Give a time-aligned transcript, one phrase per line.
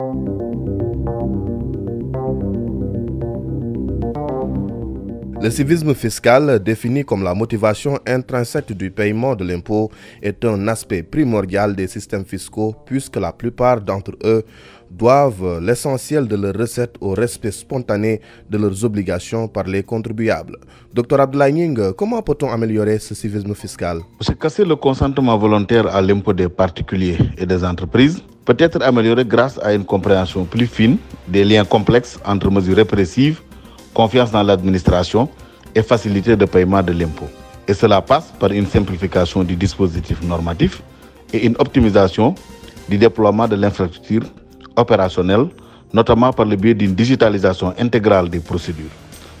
[0.00, 1.67] Thank you.
[5.40, 9.88] Le civisme fiscal, défini comme la motivation intrinsèque du paiement de l'impôt,
[10.20, 14.42] est un aspect primordial des systèmes fiscaux puisque la plupart d'entre eux
[14.90, 18.20] doivent l'essentiel de leurs recettes au respect spontané
[18.50, 20.56] de leurs obligations par les contribuables.
[20.92, 24.00] Docteur Abdoulaye comment peut-on améliorer ce civisme fiscal?
[24.20, 29.24] C'est casser le consentement volontaire à l'impôt des particuliers et des entreprises peut être amélioré
[29.24, 30.96] grâce à une compréhension plus fine
[31.28, 33.40] des liens complexes entre mesures répressives
[33.94, 35.28] confiance dans l'administration
[35.74, 37.28] et facilité de paiement de l'impôt.
[37.66, 40.82] Et cela passe par une simplification du dispositif normatif
[41.32, 42.34] et une optimisation
[42.88, 44.22] du déploiement de l'infrastructure
[44.76, 45.46] opérationnelle,
[45.92, 48.90] notamment par le biais d'une digitalisation intégrale des procédures.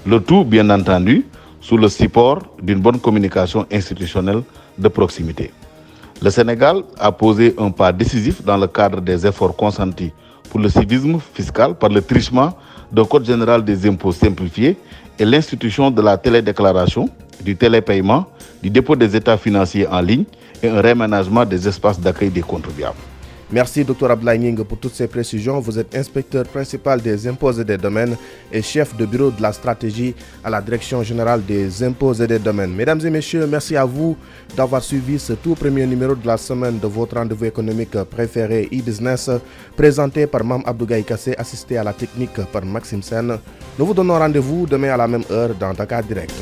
[0.06, 1.24] Le tout, bien entendu,
[1.60, 4.42] sous le support d'une bonne communication institutionnelle
[4.78, 5.50] de proximité.
[6.22, 10.12] Le Sénégal a posé un pas décisif dans le cadre des efforts consentis
[10.50, 12.54] pour le civisme fiscal par le trichement
[12.92, 14.76] d'un code général des impôts simplifié
[15.18, 17.08] et l'institution de la télédéclaration,
[17.42, 18.26] du télépaiement,
[18.62, 20.24] du dépôt des états financiers en ligne
[20.62, 22.96] et un réaménagement des espaces d'accueil des contribuables.
[23.50, 25.58] Merci, Dr Abdoulaye pour toutes ces précisions.
[25.58, 28.14] Vous êtes inspecteur principal des impôts et des domaines
[28.52, 32.38] et chef de bureau de la stratégie à la Direction générale des impôts et des
[32.38, 32.74] domaines.
[32.74, 34.18] Mesdames et messieurs, merci à vous
[34.54, 39.30] d'avoir suivi ce tout premier numéro de la semaine de votre rendez-vous économique préféré e-business,
[39.74, 43.38] présenté par Mam Abdougaï Kassé, assisté à la technique par Maxime Sen.
[43.78, 46.34] Nous vous donnons rendez-vous demain à la même heure dans Dakar Direct.